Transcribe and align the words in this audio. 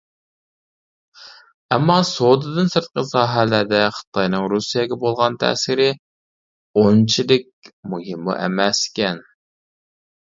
ئەمما، 1.75 1.97
سودىدىن 2.11 2.71
سىرتقى 2.75 3.03
ساھەلەردە 3.11 3.83
خىتاينىڭ 3.99 4.47
رۇسىيەگە 4.55 4.99
بولغان 5.05 5.37
تەسىرى 5.45 5.89
ئۇنچىلىك 6.83 7.49
مۇھىممۇ 7.93 8.39
ئەمەس 8.43 8.85
ئىكەن. 8.89 9.25